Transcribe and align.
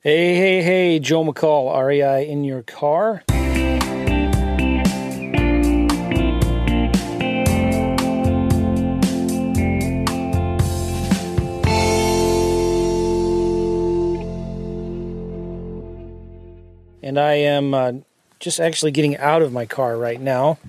Hey, 0.00 0.36
hey, 0.36 0.62
hey, 0.62 1.00
Joe 1.00 1.24
McCall, 1.24 1.76
REI 1.76 2.30
in 2.30 2.44
your 2.44 2.62
car. 2.62 3.24
And 17.02 17.18
I 17.18 17.32
am 17.32 17.74
uh, 17.74 17.92
just 18.38 18.60
actually 18.60 18.92
getting 18.92 19.16
out 19.16 19.42
of 19.42 19.52
my 19.52 19.66
car 19.66 19.96
right 19.96 20.20
now 20.20 20.60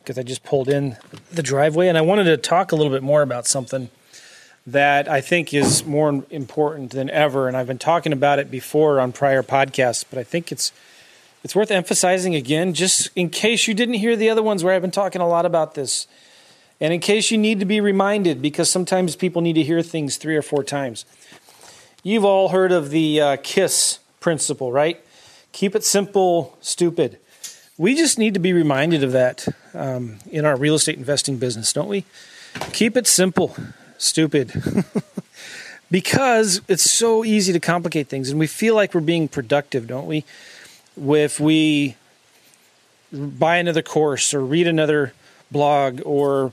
because 0.00 0.18
I 0.18 0.22
just 0.22 0.44
pulled 0.44 0.68
in 0.68 0.98
the 1.32 1.42
driveway 1.42 1.88
and 1.88 1.96
I 1.96 2.02
wanted 2.02 2.24
to 2.24 2.36
talk 2.36 2.72
a 2.72 2.76
little 2.76 2.92
bit 2.92 3.02
more 3.02 3.22
about 3.22 3.46
something 3.46 3.88
that 4.66 5.08
I 5.08 5.20
think 5.20 5.54
is 5.54 5.84
more 5.84 6.24
important 6.30 6.90
than 6.90 7.08
ever. 7.10 7.46
And 7.46 7.56
I've 7.56 7.68
been 7.68 7.78
talking 7.78 8.12
about 8.12 8.38
it 8.38 8.50
before 8.50 9.00
on 9.00 9.12
prior 9.12 9.42
podcasts, 9.42 10.04
but 10.08 10.18
I 10.18 10.24
think 10.24 10.50
it's 10.50 10.72
it's 11.44 11.54
worth 11.54 11.70
emphasizing 11.70 12.34
again, 12.34 12.74
just 12.74 13.10
in 13.14 13.30
case 13.30 13.68
you 13.68 13.74
didn't 13.74 13.94
hear 13.94 14.16
the 14.16 14.28
other 14.28 14.42
ones 14.42 14.64
where 14.64 14.74
I've 14.74 14.82
been 14.82 14.90
talking 14.90 15.20
a 15.20 15.28
lot 15.28 15.46
about 15.46 15.74
this. 15.74 16.08
And 16.80 16.92
in 16.92 16.98
case 16.98 17.30
you 17.30 17.38
need 17.38 17.60
to 17.60 17.64
be 17.64 17.80
reminded, 17.80 18.42
because 18.42 18.68
sometimes 18.68 19.14
people 19.14 19.42
need 19.42 19.52
to 19.52 19.62
hear 19.62 19.80
things 19.80 20.16
three 20.16 20.36
or 20.36 20.42
four 20.42 20.64
times. 20.64 21.04
You've 22.02 22.24
all 22.24 22.48
heard 22.48 22.72
of 22.72 22.90
the 22.90 23.20
uh, 23.20 23.36
KISS 23.44 24.00
principle, 24.18 24.72
right? 24.72 25.00
Keep 25.52 25.76
it 25.76 25.84
simple, 25.84 26.58
stupid. 26.60 27.18
We 27.78 27.94
just 27.94 28.18
need 28.18 28.34
to 28.34 28.40
be 28.40 28.52
reminded 28.52 29.04
of 29.04 29.12
that 29.12 29.46
um, 29.72 30.18
in 30.28 30.44
our 30.44 30.56
real 30.56 30.74
estate 30.74 30.98
investing 30.98 31.36
business, 31.36 31.72
don't 31.72 31.88
we? 31.88 32.04
Keep 32.72 32.96
it 32.96 33.06
simple 33.06 33.56
stupid. 33.98 34.52
because 35.90 36.60
it's 36.68 36.90
so 36.90 37.24
easy 37.24 37.52
to 37.52 37.60
complicate 37.60 38.08
things 38.08 38.30
and 38.30 38.38
we 38.38 38.46
feel 38.46 38.74
like 38.74 38.94
we're 38.94 39.00
being 39.00 39.28
productive, 39.28 39.86
don't 39.86 40.06
we? 40.06 40.24
If 40.98 41.38
we 41.38 41.96
buy 43.12 43.56
another 43.56 43.82
course 43.82 44.34
or 44.34 44.40
read 44.40 44.66
another 44.66 45.12
blog 45.50 46.00
or 46.04 46.52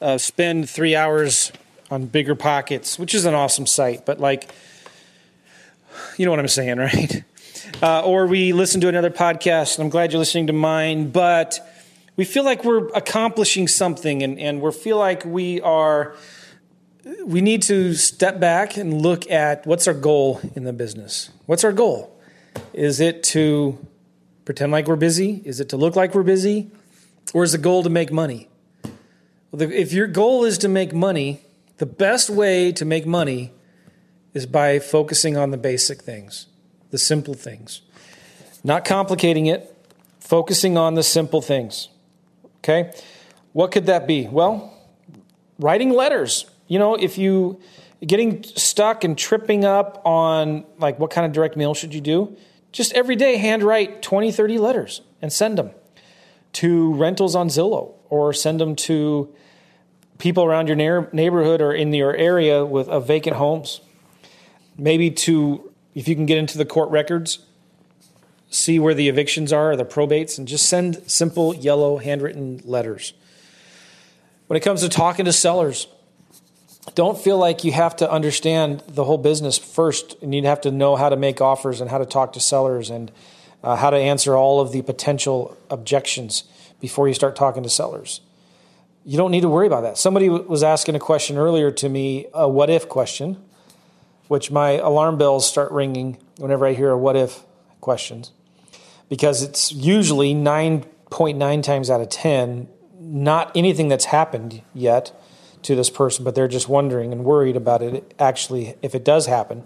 uh, 0.00 0.18
spend 0.18 0.68
three 0.68 0.96
hours 0.96 1.52
on 1.90 2.06
Bigger 2.06 2.34
Pockets, 2.34 2.98
which 2.98 3.14
is 3.14 3.24
an 3.24 3.34
awesome 3.34 3.66
site, 3.66 4.06
but 4.06 4.20
like, 4.20 4.50
you 6.16 6.24
know 6.24 6.30
what 6.30 6.40
I'm 6.40 6.48
saying, 6.48 6.78
right? 6.78 7.22
Uh, 7.82 8.02
or 8.02 8.26
we 8.26 8.52
listen 8.52 8.80
to 8.80 8.88
another 8.88 9.10
podcast, 9.10 9.76
and 9.76 9.84
I'm 9.84 9.90
glad 9.90 10.12
you're 10.12 10.18
listening 10.18 10.46
to 10.46 10.52
mine, 10.52 11.10
but 11.10 11.58
we 12.16 12.24
feel 12.24 12.44
like 12.44 12.64
we're 12.64 12.88
accomplishing 12.88 13.66
something 13.66 14.22
and, 14.22 14.38
and 14.38 14.60
we 14.60 14.70
feel 14.72 14.98
like 14.98 15.24
we 15.24 15.60
are 15.60 16.14
we 17.26 17.40
need 17.40 17.62
to 17.62 17.94
step 17.94 18.40
back 18.40 18.76
and 18.76 19.02
look 19.02 19.30
at 19.30 19.66
what's 19.66 19.86
our 19.86 19.94
goal 19.94 20.40
in 20.54 20.64
the 20.64 20.72
business. 20.72 21.30
What's 21.46 21.64
our 21.64 21.72
goal? 21.72 22.18
Is 22.72 23.00
it 23.00 23.22
to 23.24 23.78
pretend 24.44 24.72
like 24.72 24.86
we're 24.86 24.96
busy? 24.96 25.42
Is 25.44 25.60
it 25.60 25.68
to 25.70 25.76
look 25.76 25.96
like 25.96 26.14
we're 26.14 26.22
busy? 26.22 26.70
Or 27.32 27.44
is 27.44 27.52
the 27.52 27.58
goal 27.58 27.82
to 27.82 27.90
make 27.90 28.12
money? 28.12 28.48
If 29.52 29.92
your 29.92 30.06
goal 30.06 30.44
is 30.44 30.58
to 30.58 30.68
make 30.68 30.92
money, 30.92 31.42
the 31.78 31.86
best 31.86 32.30
way 32.30 32.72
to 32.72 32.84
make 32.84 33.06
money 33.06 33.52
is 34.32 34.46
by 34.46 34.78
focusing 34.78 35.36
on 35.36 35.50
the 35.50 35.56
basic 35.56 36.02
things, 36.02 36.46
the 36.90 36.98
simple 36.98 37.34
things. 37.34 37.82
Not 38.64 38.84
complicating 38.84 39.46
it, 39.46 39.76
focusing 40.18 40.76
on 40.76 40.94
the 40.94 41.02
simple 41.02 41.42
things. 41.42 41.88
Okay? 42.58 42.92
What 43.52 43.70
could 43.70 43.86
that 43.86 44.06
be? 44.06 44.26
Well, 44.26 44.72
writing 45.58 45.90
letters 45.90 46.46
you 46.66 46.78
know, 46.78 46.94
if 46.94 47.18
you 47.18 47.60
getting 48.04 48.42
stuck 48.42 49.04
and 49.04 49.16
tripping 49.16 49.64
up 49.64 50.02
on 50.04 50.64
like 50.78 50.98
what 50.98 51.10
kind 51.10 51.26
of 51.26 51.32
direct 51.32 51.56
mail 51.56 51.74
should 51.74 51.94
you 51.94 52.00
do, 52.00 52.36
just 52.72 52.92
every 52.92 53.16
day 53.16 53.36
handwrite 53.36 54.02
20, 54.02 54.32
30 54.32 54.58
letters 54.58 55.00
and 55.22 55.32
send 55.32 55.58
them 55.58 55.70
to 56.54 56.92
rentals 56.94 57.34
on 57.34 57.48
Zillow 57.48 57.94
or 58.08 58.32
send 58.32 58.60
them 58.60 58.76
to 58.76 59.32
people 60.18 60.44
around 60.44 60.68
your 60.68 60.76
neighborhood 61.12 61.60
or 61.60 61.72
in 61.72 61.92
your 61.92 62.14
area 62.14 62.64
with 62.64 62.88
uh, 62.88 63.00
vacant 63.00 63.36
homes. 63.36 63.80
Maybe 64.76 65.10
to, 65.10 65.72
if 65.94 66.08
you 66.08 66.14
can 66.14 66.26
get 66.26 66.38
into 66.38 66.58
the 66.58 66.64
court 66.64 66.90
records, 66.90 67.40
see 68.50 68.78
where 68.78 68.94
the 68.94 69.08
evictions 69.08 69.52
are 69.52 69.72
or 69.72 69.76
the 69.76 69.84
probates, 69.84 70.38
and 70.38 70.46
just 70.46 70.68
send 70.68 71.10
simple 71.10 71.54
yellow 71.54 71.98
handwritten 71.98 72.60
letters. 72.64 73.12
When 74.46 74.56
it 74.56 74.60
comes 74.60 74.82
to 74.82 74.88
talking 74.88 75.24
to 75.24 75.32
sellers, 75.32 75.86
don't 76.94 77.18
feel 77.18 77.38
like 77.38 77.64
you 77.64 77.72
have 77.72 77.96
to 77.96 78.10
understand 78.10 78.82
the 78.88 79.04
whole 79.04 79.18
business 79.18 79.58
first. 79.58 80.16
And 80.22 80.34
you'd 80.34 80.44
have 80.44 80.60
to 80.62 80.70
know 80.70 80.96
how 80.96 81.08
to 81.08 81.16
make 81.16 81.40
offers 81.40 81.80
and 81.80 81.90
how 81.90 81.98
to 81.98 82.06
talk 82.06 82.34
to 82.34 82.40
sellers 82.40 82.90
and 82.90 83.10
uh, 83.62 83.76
how 83.76 83.90
to 83.90 83.96
answer 83.96 84.36
all 84.36 84.60
of 84.60 84.72
the 84.72 84.82
potential 84.82 85.56
objections 85.70 86.44
before 86.80 87.08
you 87.08 87.14
start 87.14 87.36
talking 87.36 87.62
to 87.62 87.70
sellers. 87.70 88.20
You 89.06 89.16
don't 89.16 89.30
need 89.30 89.42
to 89.42 89.48
worry 89.48 89.66
about 89.66 89.82
that. 89.82 89.98
Somebody 89.98 90.28
was 90.28 90.62
asking 90.62 90.94
a 90.94 90.98
question 90.98 91.36
earlier 91.36 91.70
to 91.70 91.88
me 91.88 92.26
a 92.32 92.48
what 92.48 92.70
if 92.70 92.88
question 92.88 93.42
which 94.28 94.50
my 94.50 94.72
alarm 94.72 95.18
bells 95.18 95.48
start 95.48 95.70
ringing 95.72 96.18
whenever 96.38 96.66
i 96.66 96.72
hear 96.72 96.90
a 96.90 96.98
what 96.98 97.16
if 97.16 97.42
questions 97.80 98.32
because 99.08 99.42
it's 99.42 99.72
usually 99.72 100.34
9.9 100.34 101.62
times 101.62 101.90
out 101.90 102.00
of 102.00 102.08
10 102.08 102.68
not 102.98 103.54
anything 103.54 103.88
that's 103.88 104.06
happened 104.06 104.62
yet 104.72 105.12
to 105.64 105.74
this 105.74 105.90
person, 105.90 106.24
but 106.24 106.34
they're 106.34 106.48
just 106.48 106.68
wondering 106.68 107.12
and 107.12 107.24
worried 107.24 107.56
about 107.56 107.82
it 107.82 108.14
actually 108.18 108.74
if 108.82 108.94
it 108.94 109.04
does 109.04 109.26
happen. 109.26 109.64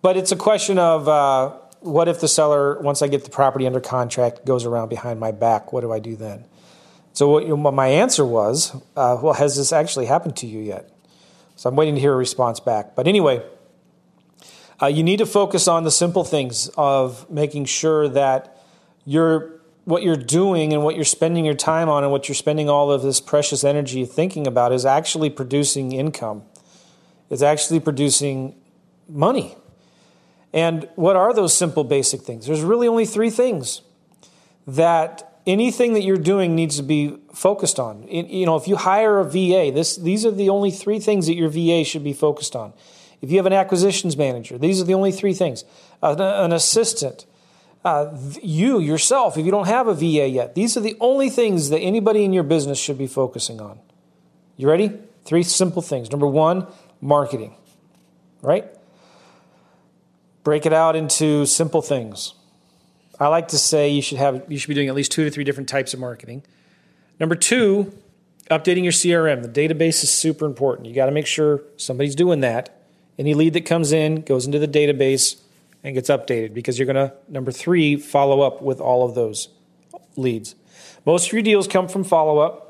But 0.00 0.16
it's 0.16 0.32
a 0.32 0.36
question 0.36 0.78
of 0.78 1.08
uh, 1.08 1.50
what 1.80 2.08
if 2.08 2.20
the 2.20 2.28
seller, 2.28 2.80
once 2.80 3.02
I 3.02 3.08
get 3.08 3.24
the 3.24 3.30
property 3.30 3.66
under 3.66 3.80
contract, 3.80 4.44
goes 4.44 4.64
around 4.64 4.88
behind 4.88 5.20
my 5.20 5.32
back? 5.32 5.72
What 5.72 5.82
do 5.82 5.92
I 5.92 5.98
do 5.98 6.16
then? 6.16 6.44
So 7.12 7.28
what, 7.28 7.42
you 7.44 7.56
know, 7.56 7.72
my 7.72 7.88
answer 7.88 8.24
was, 8.24 8.74
uh, 8.96 9.18
well, 9.20 9.34
has 9.34 9.56
this 9.56 9.72
actually 9.72 10.06
happened 10.06 10.36
to 10.36 10.46
you 10.46 10.60
yet? 10.60 10.90
So 11.56 11.68
I'm 11.68 11.74
waiting 11.74 11.96
to 11.96 12.00
hear 12.00 12.12
a 12.12 12.16
response 12.16 12.60
back. 12.60 12.94
But 12.94 13.08
anyway, 13.08 13.42
uh, 14.80 14.86
you 14.86 15.02
need 15.02 15.16
to 15.16 15.26
focus 15.26 15.66
on 15.66 15.82
the 15.82 15.90
simple 15.90 16.22
things 16.22 16.70
of 16.76 17.28
making 17.28 17.64
sure 17.64 18.08
that 18.08 18.56
you're 19.04 19.57
what 19.88 20.02
you're 20.02 20.16
doing 20.16 20.74
and 20.74 20.84
what 20.84 20.96
you're 20.96 21.04
spending 21.04 21.46
your 21.46 21.54
time 21.54 21.88
on 21.88 22.02
and 22.04 22.12
what 22.12 22.28
you're 22.28 22.34
spending 22.34 22.68
all 22.68 22.92
of 22.92 23.00
this 23.00 23.22
precious 23.22 23.64
energy 23.64 24.04
thinking 24.04 24.46
about 24.46 24.70
is 24.70 24.84
actually 24.84 25.30
producing 25.30 25.92
income. 25.92 26.42
It's 27.30 27.40
actually 27.40 27.80
producing 27.80 28.54
money. 29.08 29.56
And 30.52 30.86
what 30.96 31.16
are 31.16 31.32
those 31.32 31.56
simple 31.56 31.84
basic 31.84 32.20
things? 32.20 32.46
There's 32.46 32.60
really 32.60 32.86
only 32.86 33.06
three 33.06 33.30
things 33.30 33.80
that 34.66 35.40
anything 35.46 35.94
that 35.94 36.02
you're 36.02 36.18
doing 36.18 36.54
needs 36.54 36.76
to 36.76 36.82
be 36.82 37.16
focused 37.32 37.80
on. 37.80 38.06
You 38.08 38.44
know, 38.44 38.56
if 38.56 38.68
you 38.68 38.76
hire 38.76 39.18
a 39.20 39.24
VA, 39.24 39.72
this, 39.72 39.96
these 39.96 40.26
are 40.26 40.30
the 40.30 40.50
only 40.50 40.70
three 40.70 41.00
things 41.00 41.26
that 41.28 41.34
your 41.34 41.48
VA 41.48 41.82
should 41.82 42.04
be 42.04 42.12
focused 42.12 42.54
on. 42.54 42.74
If 43.22 43.30
you 43.30 43.38
have 43.38 43.46
an 43.46 43.54
acquisitions 43.54 44.18
manager, 44.18 44.58
these 44.58 44.82
are 44.82 44.84
the 44.84 44.92
only 44.92 45.12
three 45.12 45.32
things. 45.32 45.64
An, 46.02 46.20
an 46.20 46.52
assistant, 46.52 47.24
uh, 47.84 48.16
you 48.42 48.80
yourself, 48.80 49.36
if 49.36 49.44
you 49.44 49.50
don't 49.50 49.68
have 49.68 49.86
a 49.86 49.94
VA 49.94 50.28
yet, 50.28 50.54
these 50.54 50.76
are 50.76 50.80
the 50.80 50.96
only 51.00 51.30
things 51.30 51.70
that 51.70 51.78
anybody 51.78 52.24
in 52.24 52.32
your 52.32 52.42
business 52.42 52.78
should 52.78 52.98
be 52.98 53.06
focusing 53.06 53.60
on. 53.60 53.78
You 54.56 54.68
ready? 54.68 54.92
Three 55.24 55.42
simple 55.42 55.82
things. 55.82 56.10
Number 56.10 56.26
one, 56.26 56.66
marketing, 57.00 57.54
right? 58.42 58.66
Break 60.42 60.66
it 60.66 60.72
out 60.72 60.96
into 60.96 61.46
simple 61.46 61.82
things. 61.82 62.34
I 63.20 63.28
like 63.28 63.48
to 63.48 63.58
say 63.58 63.88
you 63.90 64.02
should 64.02 64.18
have 64.18 64.44
you 64.48 64.58
should 64.58 64.68
be 64.68 64.74
doing 64.74 64.88
at 64.88 64.94
least 64.94 65.12
two 65.12 65.24
to 65.24 65.30
three 65.30 65.44
different 65.44 65.68
types 65.68 65.92
of 65.92 66.00
marketing. 66.00 66.42
Number 67.20 67.34
two, 67.34 67.92
updating 68.50 68.82
your 68.82 68.92
CRM. 68.92 69.42
The 69.42 69.48
database 69.48 70.02
is 70.02 70.10
super 70.10 70.46
important. 70.46 70.86
You 70.88 70.94
got 70.94 71.06
to 71.06 71.12
make 71.12 71.26
sure 71.26 71.62
somebody's 71.76 72.14
doing 72.14 72.40
that. 72.40 72.74
Any 73.18 73.34
lead 73.34 73.52
that 73.54 73.66
comes 73.66 73.92
in 73.92 74.22
goes 74.22 74.46
into 74.46 74.58
the 74.58 74.68
database 74.68 75.40
and 75.82 75.94
gets 75.94 76.10
updated 76.10 76.54
because 76.54 76.78
you're 76.78 76.86
going 76.86 77.08
to, 77.08 77.14
number 77.28 77.52
three, 77.52 77.96
follow 77.96 78.40
up 78.40 78.62
with 78.62 78.80
all 78.80 79.08
of 79.08 79.14
those 79.14 79.48
leads. 80.16 80.54
Most 81.06 81.28
of 81.28 81.32
your 81.32 81.42
deals 81.42 81.68
come 81.68 81.88
from 81.88 82.04
follow 82.04 82.38
up. 82.38 82.64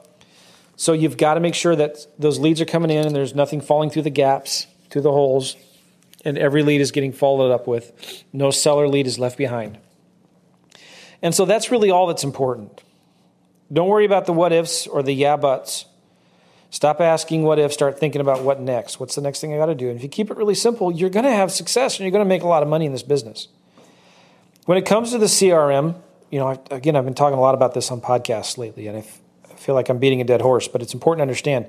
So 0.76 0.92
you've 0.92 1.16
got 1.16 1.34
to 1.34 1.40
make 1.40 1.54
sure 1.54 1.74
that 1.74 2.06
those 2.18 2.38
leads 2.38 2.60
are 2.60 2.64
coming 2.64 2.90
in 2.90 3.04
and 3.04 3.16
there's 3.16 3.34
nothing 3.34 3.60
falling 3.60 3.90
through 3.90 4.02
the 4.02 4.10
gaps, 4.10 4.68
through 4.90 5.02
the 5.02 5.10
holes, 5.10 5.56
and 6.24 6.38
every 6.38 6.62
lead 6.62 6.80
is 6.80 6.92
getting 6.92 7.12
followed 7.12 7.50
up 7.50 7.66
with. 7.66 8.24
No 8.32 8.50
seller 8.50 8.86
lead 8.86 9.06
is 9.06 9.18
left 9.18 9.36
behind. 9.36 9.78
And 11.20 11.34
so 11.34 11.44
that's 11.44 11.72
really 11.72 11.90
all 11.90 12.06
that's 12.06 12.22
important. 12.22 12.82
Don't 13.72 13.88
worry 13.88 14.04
about 14.04 14.26
the 14.26 14.32
what 14.32 14.52
ifs 14.52 14.86
or 14.86 15.02
the 15.02 15.12
yeah 15.12 15.36
buts. 15.36 15.84
Stop 16.70 17.00
asking 17.00 17.44
what 17.44 17.58
if, 17.58 17.72
start 17.72 17.98
thinking 17.98 18.20
about 18.20 18.42
what 18.42 18.60
next. 18.60 19.00
What's 19.00 19.14
the 19.14 19.22
next 19.22 19.40
thing 19.40 19.54
I 19.54 19.56
got 19.56 19.66
to 19.66 19.74
do? 19.74 19.88
And 19.88 19.96
if 19.96 20.02
you 20.02 20.08
keep 20.08 20.30
it 20.30 20.36
really 20.36 20.54
simple, 20.54 20.92
you're 20.92 21.10
going 21.10 21.24
to 21.24 21.32
have 21.32 21.50
success 21.50 21.96
and 21.96 22.04
you're 22.04 22.10
going 22.10 22.24
to 22.24 22.28
make 22.28 22.42
a 22.42 22.46
lot 22.46 22.62
of 22.62 22.68
money 22.68 22.84
in 22.84 22.92
this 22.92 23.02
business. 23.02 23.48
When 24.66 24.76
it 24.76 24.84
comes 24.84 25.12
to 25.12 25.18
the 25.18 25.26
CRM, 25.26 25.94
you 26.30 26.38
know, 26.38 26.62
again, 26.70 26.94
I've 26.94 27.06
been 27.06 27.14
talking 27.14 27.38
a 27.38 27.40
lot 27.40 27.54
about 27.54 27.72
this 27.72 27.90
on 27.90 28.02
podcasts 28.02 28.58
lately, 28.58 28.86
and 28.86 28.98
I 28.98 29.54
feel 29.54 29.74
like 29.74 29.88
I'm 29.88 29.98
beating 29.98 30.20
a 30.20 30.24
dead 30.24 30.42
horse, 30.42 30.68
but 30.68 30.82
it's 30.82 30.92
important 30.92 31.20
to 31.20 31.22
understand 31.22 31.66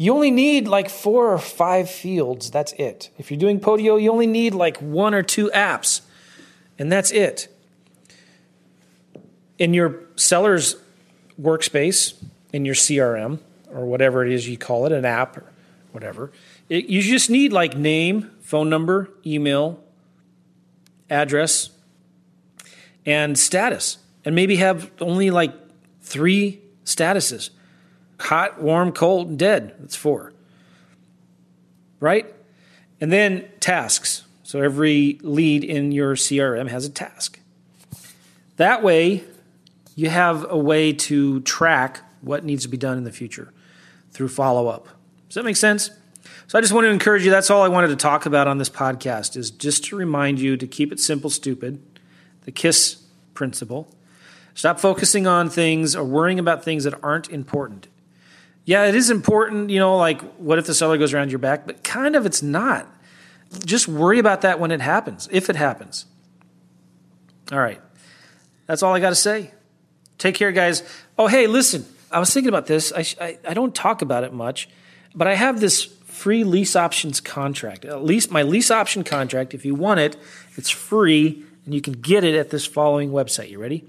you 0.00 0.14
only 0.14 0.30
need 0.30 0.66
like 0.66 0.88
four 0.88 1.30
or 1.30 1.36
five 1.36 1.90
fields. 1.90 2.50
That's 2.50 2.72
it. 2.74 3.10
If 3.18 3.30
you're 3.30 3.38
doing 3.38 3.60
Podio, 3.60 4.00
you 4.00 4.10
only 4.10 4.26
need 4.26 4.54
like 4.54 4.78
one 4.78 5.12
or 5.12 5.22
two 5.22 5.50
apps, 5.52 6.00
and 6.78 6.90
that's 6.90 7.10
it. 7.10 7.54
In 9.58 9.74
your 9.74 10.00
seller's 10.16 10.76
workspace, 11.38 12.14
in 12.50 12.64
your 12.64 12.74
CRM, 12.74 13.40
or 13.72 13.84
whatever 13.84 14.24
it 14.24 14.32
is 14.32 14.48
you 14.48 14.58
call 14.58 14.86
it, 14.86 14.92
an 14.92 15.04
app 15.04 15.36
or 15.36 15.44
whatever, 15.92 16.30
it, 16.68 16.86
you 16.86 17.02
just 17.02 17.30
need 17.30 17.52
like 17.52 17.76
name, 17.76 18.30
phone 18.40 18.70
number, 18.70 19.10
email, 19.24 19.82
address, 21.08 21.70
and 23.04 23.38
status, 23.38 23.98
and 24.24 24.34
maybe 24.34 24.56
have 24.56 24.90
only 25.00 25.30
like 25.30 25.52
three 26.02 26.60
statuses 26.84 27.50
hot, 28.20 28.60
warm, 28.60 28.92
cold, 28.92 29.28
and 29.28 29.38
dead. 29.38 29.74
That's 29.80 29.96
four. 29.96 30.32
Right? 32.00 32.26
And 33.00 33.10
then 33.10 33.48
tasks. 33.60 34.24
So 34.42 34.60
every 34.60 35.18
lead 35.22 35.64
in 35.64 35.90
your 35.92 36.16
CRM 36.16 36.68
has 36.68 36.84
a 36.84 36.90
task. 36.90 37.40
That 38.56 38.82
way, 38.82 39.24
you 39.96 40.10
have 40.10 40.50
a 40.50 40.58
way 40.58 40.92
to 40.92 41.40
track 41.40 42.00
what 42.20 42.44
needs 42.44 42.64
to 42.64 42.68
be 42.68 42.76
done 42.76 42.98
in 42.98 43.04
the 43.04 43.12
future 43.12 43.52
through 44.12 44.28
follow 44.28 44.68
up. 44.68 44.88
Does 45.28 45.34
that 45.34 45.44
make 45.44 45.56
sense? 45.56 45.90
So 46.46 46.58
I 46.58 46.60
just 46.60 46.72
want 46.72 46.84
to 46.84 46.90
encourage 46.90 47.24
you. 47.24 47.30
That's 47.30 47.50
all 47.50 47.62
I 47.62 47.68
wanted 47.68 47.88
to 47.88 47.96
talk 47.96 48.26
about 48.26 48.48
on 48.48 48.58
this 48.58 48.68
podcast 48.68 49.36
is 49.36 49.50
just 49.50 49.84
to 49.84 49.96
remind 49.96 50.40
you 50.40 50.56
to 50.56 50.66
keep 50.66 50.92
it 50.92 50.98
simple, 50.98 51.30
stupid, 51.30 51.80
the 52.42 52.50
KISS 52.50 53.02
principle. 53.34 53.94
Stop 54.54 54.80
focusing 54.80 55.26
on 55.26 55.48
things 55.48 55.94
or 55.94 56.04
worrying 56.04 56.38
about 56.38 56.64
things 56.64 56.84
that 56.84 56.94
aren't 57.02 57.28
important 57.28 57.86
yeah, 58.64 58.84
it 58.84 58.94
is 58.94 59.10
important, 59.10 59.70
you 59.70 59.80
know, 59.80 59.96
like 59.96 60.20
what 60.34 60.58
if 60.60 60.66
the 60.66 60.74
seller 60.74 60.98
goes 60.98 61.12
around 61.12 61.30
your 61.30 61.38
back, 61.38 61.66
but 61.66 61.82
kind 61.82 62.14
of 62.14 62.26
it's 62.26 62.40
not. 62.40 62.86
Just 63.64 63.88
worry 63.88 64.18
about 64.18 64.42
that 64.42 64.60
when 64.60 64.70
it 64.70 64.80
happens, 64.80 65.28
if 65.32 65.50
it 65.50 65.56
happens. 65.56 66.06
All 67.50 67.58
right. 67.58 67.80
That's 68.66 68.84
all 68.84 68.94
I 68.94 69.00
got 69.00 69.08
to 69.08 69.16
say. 69.16 69.50
Take 70.18 70.36
care, 70.36 70.52
guys. 70.52 70.84
Oh, 71.18 71.26
hey, 71.26 71.48
listen, 71.48 71.84
I 72.10 72.18
was 72.18 72.32
thinking 72.32 72.48
about 72.48 72.66
this. 72.66 72.92
I, 72.92 73.04
I, 73.20 73.38
I 73.48 73.54
don't 73.54 73.74
talk 73.74 74.02
about 74.02 74.24
it 74.24 74.32
much, 74.32 74.68
but 75.14 75.28
I 75.28 75.34
have 75.34 75.60
this 75.60 75.84
free 75.84 76.44
lease 76.44 76.76
options 76.76 77.20
contract. 77.20 77.84
At 77.84 78.04
least 78.04 78.30
my 78.30 78.42
lease 78.42 78.70
option 78.70 79.04
contract, 79.04 79.54
if 79.54 79.64
you 79.64 79.74
want 79.74 80.00
it, 80.00 80.16
it's 80.56 80.70
free 80.70 81.44
and 81.64 81.74
you 81.74 81.80
can 81.80 81.94
get 81.94 82.24
it 82.24 82.34
at 82.34 82.50
this 82.50 82.66
following 82.66 83.10
website. 83.10 83.50
You 83.50 83.60
ready? 83.60 83.84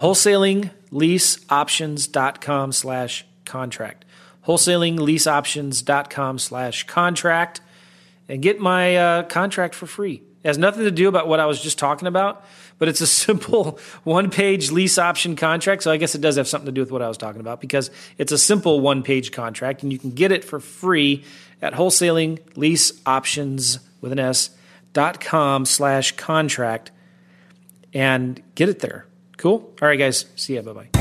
Wholesalingleaseoptions.com 0.00 2.72
slash 2.72 3.26
contract. 3.44 4.04
Wholesalingleaseoptions.com 4.46 6.38
slash 6.38 6.84
contract 6.84 7.60
and 8.28 8.42
get 8.42 8.60
my 8.60 8.96
uh, 8.96 9.22
contract 9.24 9.74
for 9.74 9.86
free. 9.86 10.22
It 10.44 10.48
has 10.48 10.58
nothing 10.58 10.84
to 10.84 10.90
do 10.90 11.08
about 11.08 11.26
what 11.26 11.40
I 11.40 11.46
was 11.46 11.60
just 11.60 11.78
talking 11.78 12.06
about, 12.06 12.44
but 12.78 12.88
it's 12.88 13.00
a 13.00 13.06
simple 13.06 13.78
one 14.04 14.30
page 14.30 14.70
lease 14.70 14.98
option 14.98 15.36
contract. 15.36 15.82
So 15.82 15.90
I 15.90 15.96
guess 15.96 16.14
it 16.14 16.20
does 16.20 16.36
have 16.36 16.46
something 16.46 16.66
to 16.66 16.72
do 16.72 16.80
with 16.80 16.90
what 16.90 17.02
I 17.02 17.08
was 17.08 17.18
talking 17.18 17.40
about 17.40 17.60
because 17.60 17.90
it's 18.18 18.32
a 18.32 18.38
simple 18.38 18.80
one 18.80 19.02
page 19.02 19.32
contract 19.32 19.82
and 19.82 19.92
you 19.92 19.98
can 19.98 20.10
get 20.10 20.32
it 20.32 20.44
for 20.44 20.60
free 20.60 21.24
at 21.60 21.74
wholesalingleaseoptions 21.74 23.80
with 24.00 24.12
an 24.12 24.20
S 24.20 24.50
dot 24.92 25.20
com 25.20 25.66
slash 25.66 26.12
contract 26.12 26.92
and 27.92 28.40
get 28.54 28.68
it 28.68 28.78
there. 28.80 29.06
Cool. 29.36 29.74
All 29.80 29.88
right, 29.88 29.98
guys. 29.98 30.26
See 30.36 30.54
ya. 30.54 30.62
Bye 30.62 30.72
bye. 30.72 30.97